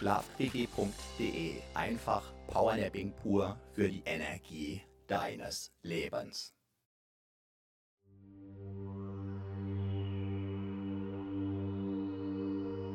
Schlafquickie.de. 0.00 1.56
Einfach 1.74 2.22
Powernapping 2.46 3.12
pur 3.22 3.56
für 3.74 3.86
die 3.86 4.02
Energie 4.06 4.80
deines 5.06 5.70
Lebens. 5.82 6.54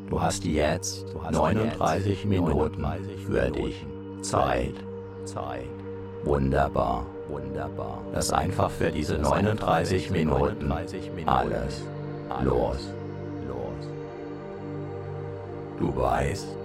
Du 0.09 0.19
hast 0.19 0.43
jetzt 0.45 1.05
39 1.13 2.25
Minuten 2.25 2.85
für 3.27 3.51
dich 3.51 3.85
Zeit. 4.21 4.73
Zeit. 5.25 5.69
Wunderbar. 6.23 7.05
Wunderbar. 7.27 8.01
Lass 8.13 8.31
einfach 8.31 8.71
für 8.71 8.91
diese 8.91 9.19
39 9.19 10.09
Minuten 10.09 10.71
alles 11.27 11.83
los. 12.43 12.89
Los. 13.47 13.89
Du 15.77 15.95
weißt, 15.95 16.64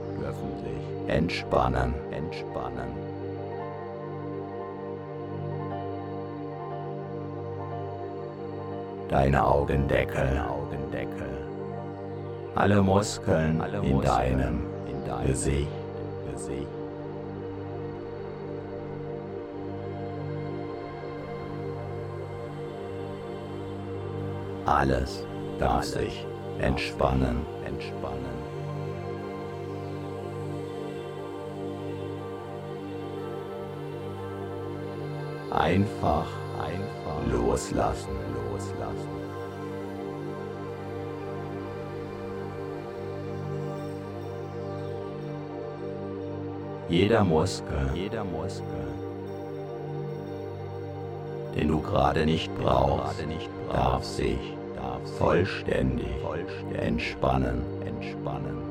entspannen, 1.07 1.93
entspannen. 2.11 2.89
Deine 9.09 9.45
Augendeckel, 9.45 10.39
Augendeckel. 10.39 11.45
Alle 12.55 12.81
Muskeln 12.81 13.61
Alle 13.61 13.79
in 13.79 13.95
Muskeln 13.95 14.01
deinem, 14.05 14.65
in 14.87 15.05
deinem 15.05 15.27
Gesicht, 15.27 15.67
Gesicht. 16.31 16.67
Alles 24.65 25.25
darf 25.59 25.83
sich 25.83 26.25
entspannen, 26.59 27.45
entspannen. 27.65 28.40
einfach, 35.61 36.27
einfach. 36.59 37.31
Loslassen, 37.31 38.15
loslassen. 38.33 39.21
Jeder 46.89 47.23
Muskel, 47.23 47.89
jeder 47.93 48.23
Muskel, 48.23 48.65
den 51.55 51.67
du 51.67 51.79
gerade 51.81 52.25
nicht 52.25 52.51
brauchst, 52.57 53.23
darf 53.71 54.03
sich 54.03 54.39
vollständig, 55.17 56.07
entspannen, 56.77 57.61
entspannen. 57.85 58.70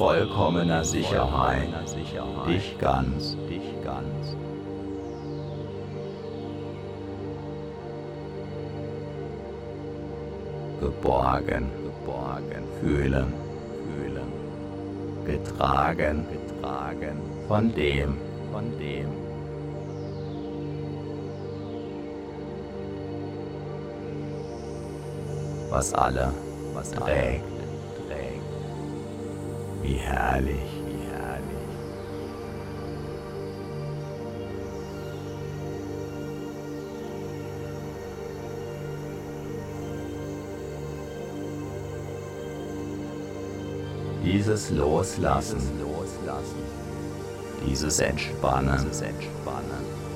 Vollkommener 0.00 0.82
Sicherheit, 0.82 1.68
dich 2.48 2.78
ganz, 2.78 3.36
dich 3.50 3.84
ganz. 3.84 4.34
Geborgen, 10.80 11.70
geborgen, 11.84 12.64
fühlen, 12.80 13.34
fühlen, 13.84 14.32
getragen, 15.26 16.26
getragen, 16.32 17.20
von 17.46 17.74
dem, 17.74 18.16
von 18.50 18.64
dem. 18.78 19.10
Was 25.68 25.92
alle, 25.92 26.32
was 26.72 26.90
trägt 26.90 27.59
wie 29.90 29.96
herrlich, 29.96 30.70
wie 30.86 31.02
herrlich. 31.10 31.50
Dieses 44.22 44.70
Loslassen, 44.70 45.60
Loslassen, 45.80 46.62
dieses 47.66 47.98
Entspannen, 47.98 48.78
dieses 48.84 49.02
Entspannen. 49.02 50.09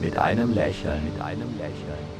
Mit 0.00 0.16
einem 0.16 0.54
Lächeln, 0.54 1.04
mit 1.04 1.20
einem 1.22 1.58
Lächeln. 1.58 2.19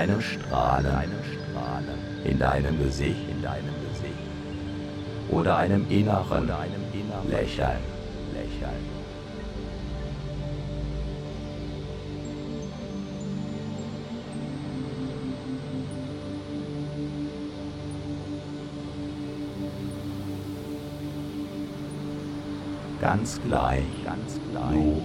Mit 0.00 0.10
einem 0.10 0.20
Strahlen, 0.20 1.10
in 2.24 2.38
deinem 2.38 2.78
Gesicht, 2.78 3.28
in 3.30 3.42
deinem 3.42 3.74
Gesicht. 3.88 4.14
Oder 5.30 5.56
einem 5.56 5.86
inneren, 5.90 6.50
einem 6.50 6.82
inneren 6.92 7.30
Lächeln, 7.30 7.78
Lächeln. 8.34 9.00
Ganz 23.00 23.40
gleich, 23.46 23.84
ganz 24.04 24.38
gleich. 24.50 24.72
Du, 24.72 25.02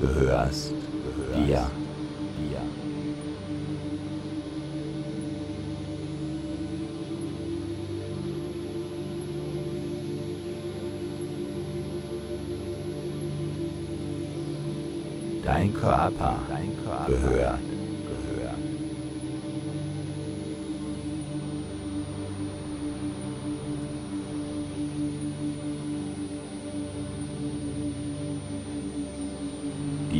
du 0.00 0.06
gehörst, 0.06 0.72
gehörst 0.72 1.48
dir. 1.48 1.87
Körper, 15.80 16.34
dein 16.48 16.76
Körper 16.84 17.06
gehört 17.06 17.58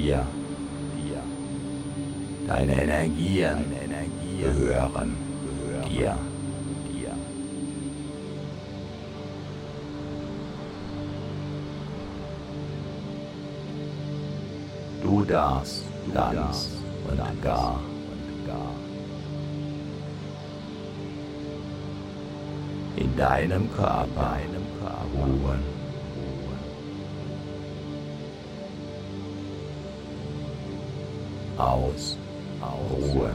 dir, 0.08 0.26
dir. 0.96 1.22
Deine 2.46 2.82
Energien, 2.82 3.64
deine 3.70 3.77
deinem 23.18 23.68
Körper, 23.74 24.06
Körper 24.80 25.04
ruhen. 25.14 25.78
aus, 31.58 32.16
aus. 32.60 32.90
Ruhe. 32.90 33.30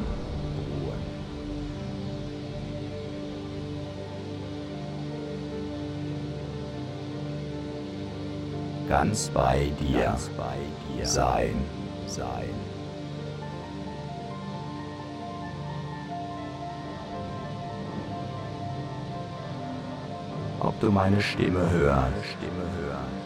Ganz 8.88 9.30
bei 9.30 9.72
dir, 9.80 10.04
Ganz 10.04 10.30
bei 10.38 10.58
dir 10.96 11.06
sein, 11.06 11.56
sein. 12.08 12.63
Ob 20.64 20.80
du 20.80 20.90
meine 20.90 21.22
Stimme 21.22 21.70
hörst, 21.70 22.26
Stimme 22.38 22.64
hörst. 22.82 23.24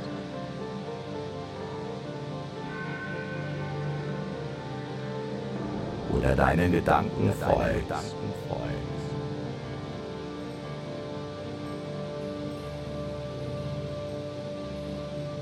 oder 6.18 6.36
deinen 6.36 6.72
Gedanken 6.72 7.32
folgst. 7.34 8.08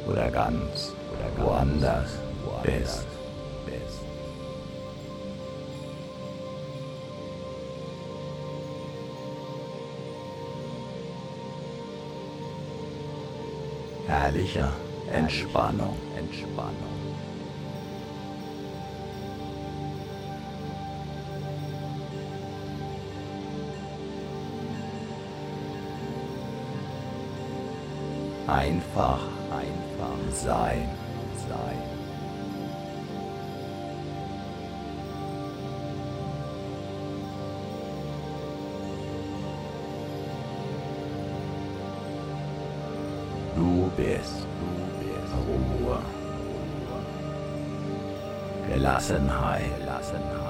Oder 0.07 0.29
ganz 0.29 0.93
oder 1.11 1.45
woanders 1.45 2.19
bist. 2.61 3.14
Herrlicher 14.07 14.71
Entspannung, 15.11 15.97
Entspannung. 16.15 16.73
Einfach, 28.47 29.21
einfach 29.49 30.31
sein. 30.31 30.87
Bist, 43.97 44.45
du 44.59 45.05
bist 45.05 45.33
Ruhe, 45.47 45.99
Gelassenheit, 48.71 49.79
Gelassenheit. 49.79 50.45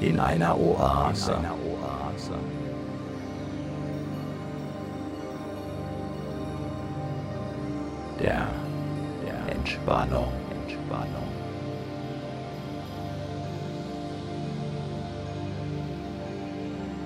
in 0.00 0.18
einer 0.18 0.58
Oase. 0.58 1.32
In 1.32 1.38
einer 1.38 1.54
Oase. 1.54 2.34
Der, 8.18 8.46
der 9.26 9.54
Entspannung. 9.54 10.39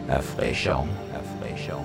Erfrischung, 0.08 0.88
Erfrischung. 1.12 1.84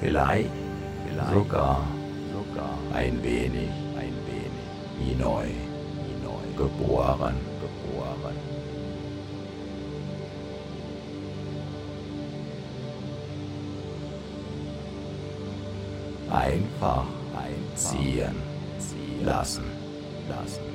Vielleicht, 0.00 0.50
vielleicht 1.06 1.32
sogar, 1.32 1.80
sogar 2.32 2.78
ein 2.92 3.22
wenig 3.22 3.70
wie 4.98 5.14
neu, 5.14 5.46
wie 5.46 6.24
neu 6.24 6.56
geboren, 6.56 7.34
geboren. 7.60 8.36
Einfach 16.30 17.06
einziehen, 17.36 18.34
ziehen 18.78 19.24
lassen, 19.24 19.64
lassen. 20.28 20.73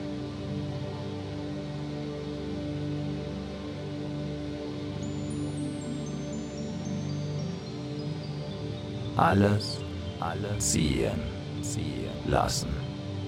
Alles, 9.19 9.79
alles 10.21 10.71
ziehen, 10.71 11.19
ziehen 11.61 12.09
lassen, 12.25 12.69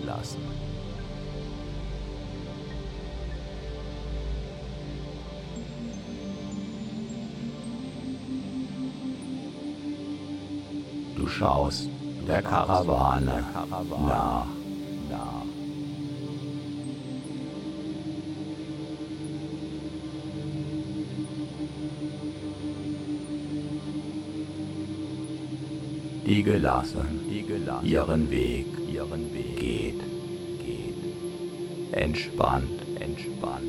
lassen. 0.05 0.39
schaust 11.27 11.89
der 12.27 12.41
Karawane 12.41 13.43
nach. 14.07 14.60
Die 26.31 26.43
gelassen, 26.43 27.19
die 27.29 27.43
gelassen 27.43 27.85
ihren 27.85 28.31
Weg, 28.31 28.65
ihren 28.89 29.33
Weg 29.33 29.59
geht, 29.59 29.99
geht, 30.65 31.91
entspannt, 31.91 32.79
entspannt. 33.01 33.65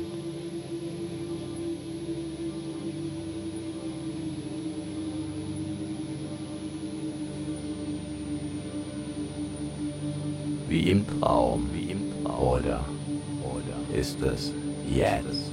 wie 10.69 10.89
im 10.89 11.05
Traum, 11.19 11.69
wie 11.73 11.91
im 11.91 12.23
Traum. 12.23 12.47
Oder, 12.47 12.85
oder 13.43 13.99
ist 13.99 14.21
es 14.21 14.53
jetzt, 14.89 15.27
jetzt? 15.27 15.52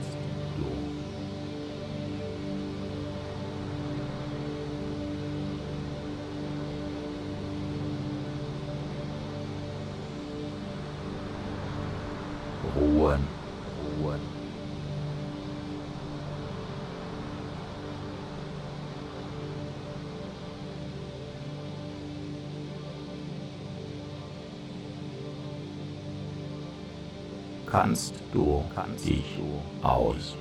kannst 28.75 29.05
dich 29.05 29.23
du 29.37 29.87
aus, 29.87 30.35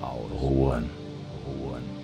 ausruhen, 0.00 0.90
ruhen. 1.46 1.96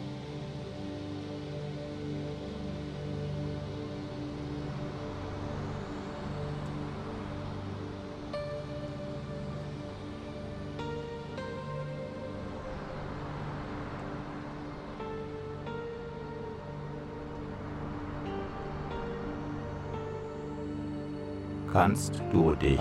kannst 21.72 22.20
du 22.30 22.54
dich 22.54 22.78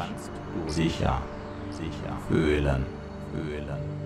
sicher, 0.67 1.21
sicher 1.81 2.17
fühlen, 2.27 2.85
fühlen. 3.31 4.01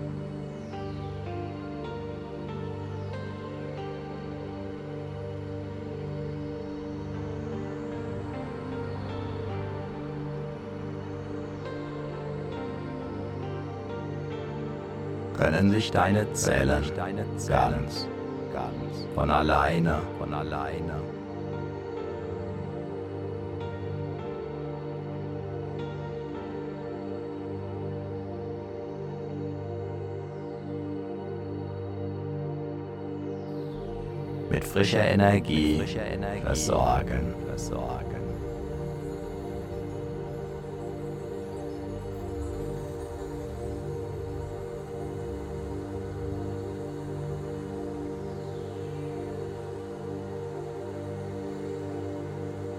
Können 15.36 15.70
sich 15.70 15.90
deine 15.90 16.32
Zellen 16.32 16.82
ganz, 16.96 18.08
ganz 18.52 19.06
von 19.14 19.30
alleine, 19.30 19.98
von 20.18 20.32
alleine 20.32 21.15
frischer 34.76 35.06
Energie, 35.06 35.82
versorgen. 36.44 37.34
versorgen. 37.48 38.20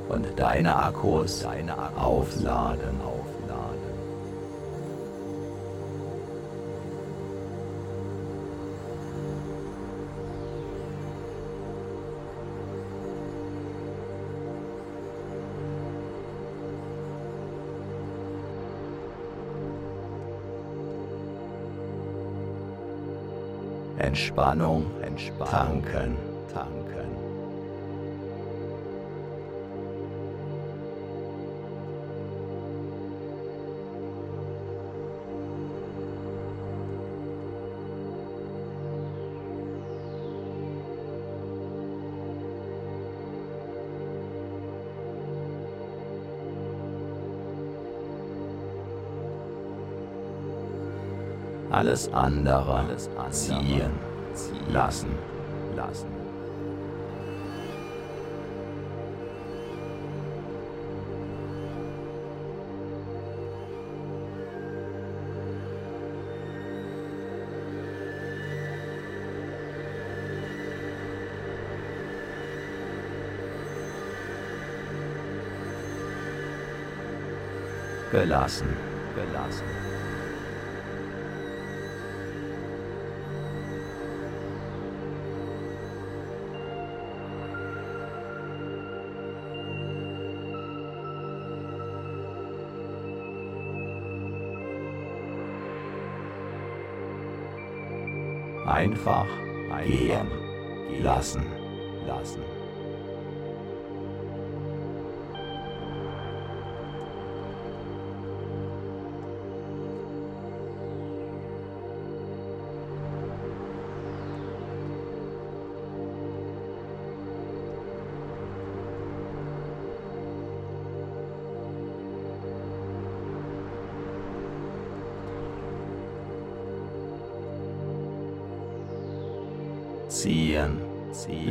Und 0.07 0.27
deine 0.35 0.75
Akkus, 0.75 1.39
deine 1.39 1.75
Akkus 1.75 1.97
aufladen. 1.97 3.16
Entspannung, 24.07 24.85
tanken, 25.51 26.15
tanken. 26.53 27.16
Alles 51.87 52.09
andere, 52.11 52.85
ziehen, 53.29 53.91
lassen, 54.73 55.07
lassen. 55.73 56.17
gelassen, 78.11 78.67
gelassen. 78.67 78.86
Einfach 98.67 99.27
gehen 99.85 100.27
lassen. 101.01 101.45
lassen. 102.05 102.56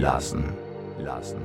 Lassen, 0.06 0.44
lassen. 0.98 1.40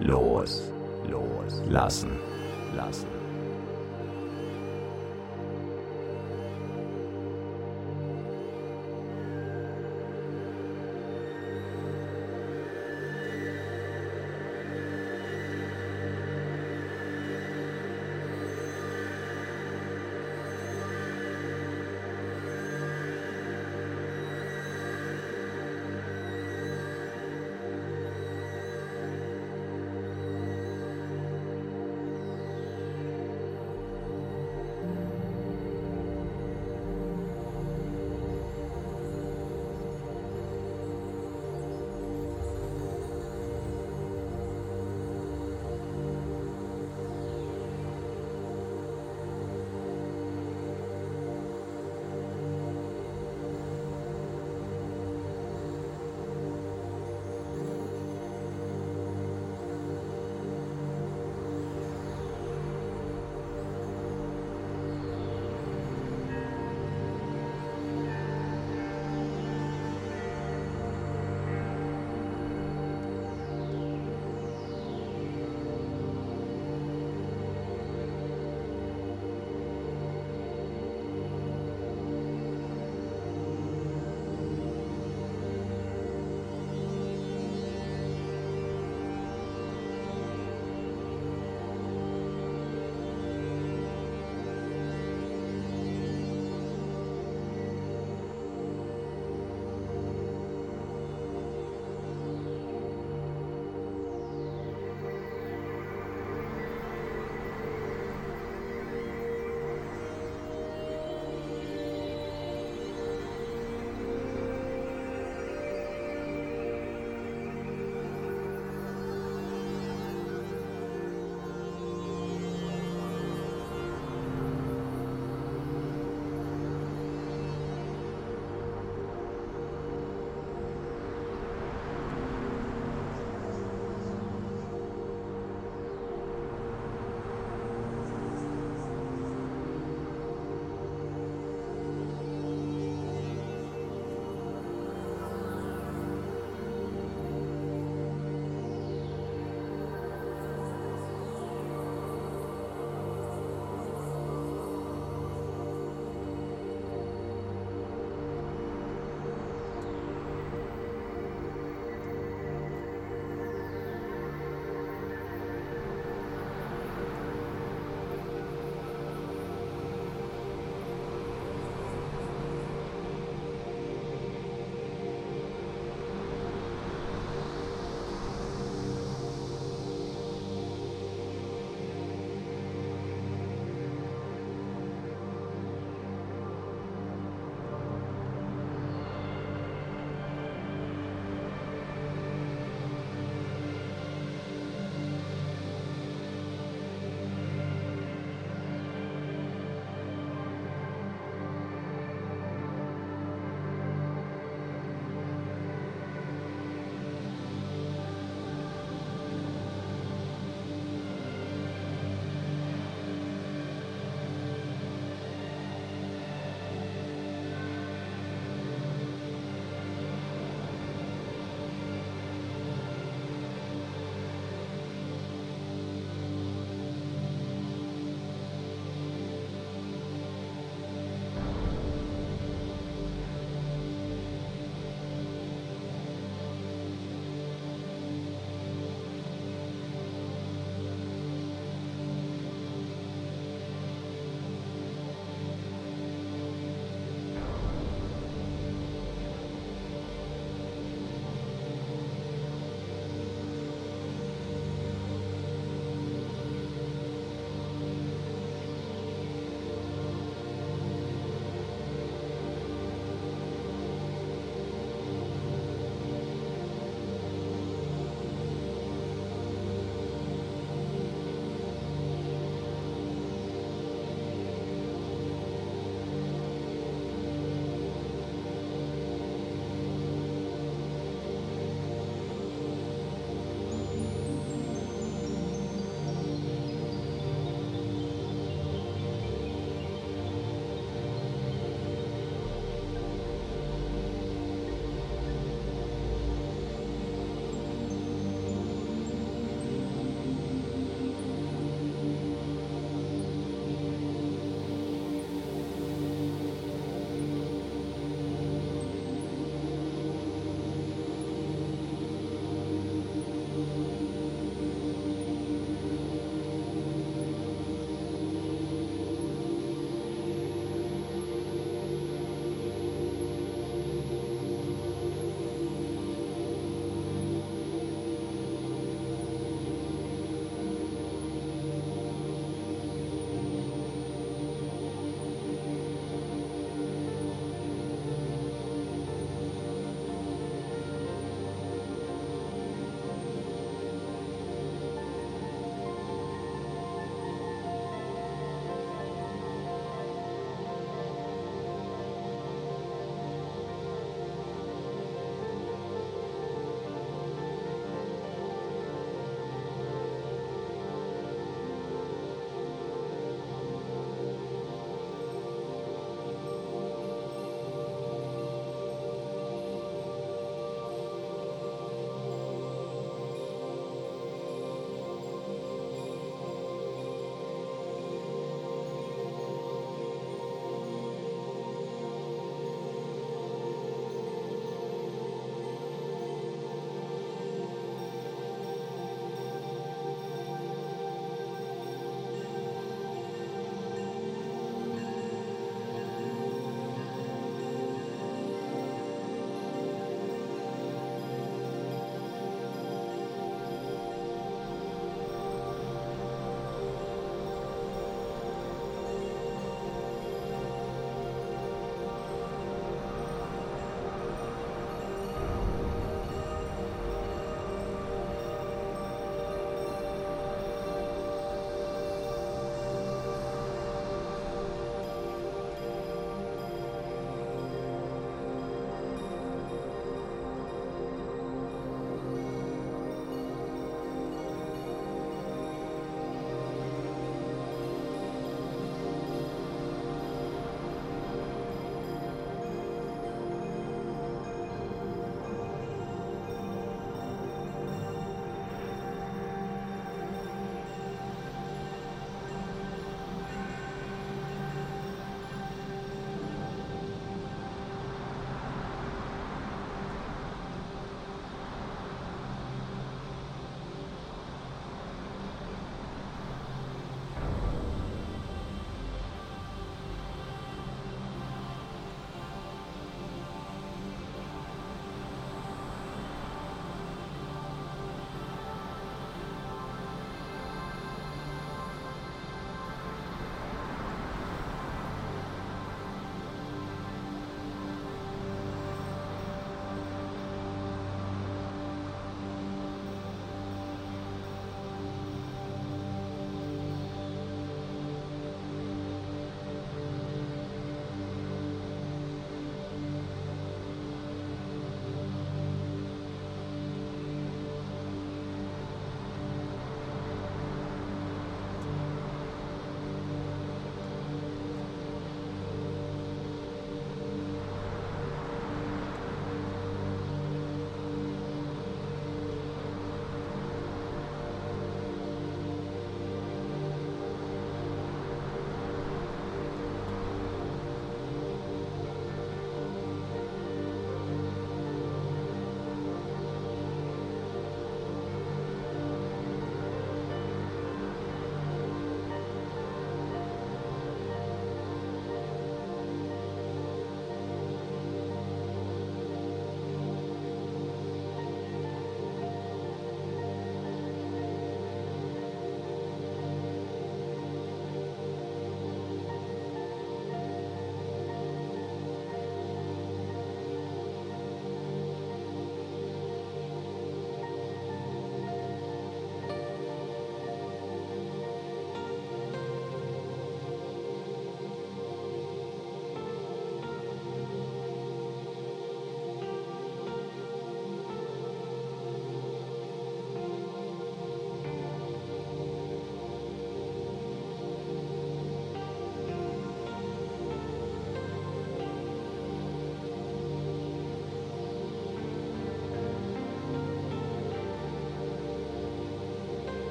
los, 0.00 0.62
los, 1.10 1.68
lassen. 1.68 2.07